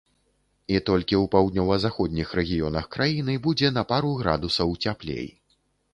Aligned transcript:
І 0.75 0.79
толькі 0.87 1.15
ў 1.17 1.25
паўднёва-заходніх 1.35 2.33
рэгіёнах 2.41 2.89
краіны 2.97 3.35
будзе 3.49 3.67
на 3.77 3.87
пару 3.93 4.11
градусаў 4.23 4.77
цяплей. 4.87 5.29